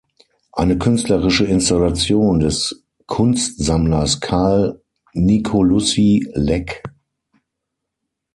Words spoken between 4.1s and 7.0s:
Karl Nicolussi-Leck.